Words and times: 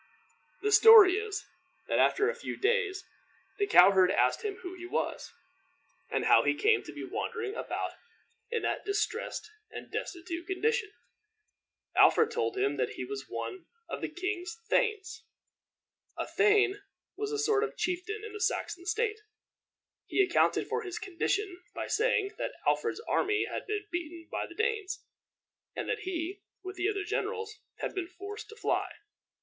The 0.63 0.71
story 0.71 1.13
is, 1.13 1.45
that 1.87 1.99
after 1.99 2.27
a 2.27 2.33
few 2.33 2.57
days 2.57 3.05
the 3.59 3.67
cow 3.67 3.91
herd 3.91 4.09
asked 4.09 4.41
him 4.41 4.55
who 4.55 4.73
he 4.73 4.87
was, 4.87 5.31
and 6.09 6.25
how 6.25 6.41
he 6.41 6.55
came 6.55 6.81
to 6.81 6.91
be 6.91 7.03
wandering 7.03 7.53
about 7.53 7.91
in 8.49 8.63
that 8.63 8.83
distressed 8.83 9.51
and 9.69 9.91
destitute 9.91 10.47
condition. 10.47 10.91
Alfred 11.95 12.31
told 12.31 12.57
him 12.57 12.77
that 12.77 12.93
he 12.93 13.05
was 13.05 13.29
one 13.29 13.67
of 13.87 14.01
the 14.01 14.09
king's 14.09 14.57
thanes. 14.69 15.23
A 16.17 16.25
thane 16.25 16.81
was 17.15 17.31
a 17.31 17.37
sort 17.37 17.63
of 17.63 17.77
chieftain 17.77 18.23
in 18.25 18.33
the 18.33 18.41
Saxon 18.41 18.87
state. 18.87 19.19
He 20.07 20.19
accounted 20.23 20.65
for 20.67 20.81
his 20.81 20.97
condition 20.97 21.61
by 21.75 21.85
saying 21.85 22.33
that 22.39 22.55
Alfred's 22.65 23.01
army 23.01 23.45
had 23.47 23.67
been 23.67 23.85
beaten 23.91 24.27
by 24.31 24.47
the 24.47 24.55
Danes, 24.55 25.03
and 25.75 25.87
that 25.87 25.99
he, 25.99 26.41
with 26.63 26.75
the 26.75 26.89
other 26.89 27.03
generals, 27.03 27.59
had 27.81 27.93
been 27.93 28.07
forced 28.07 28.49
to 28.49 28.55
fly. 28.55 28.89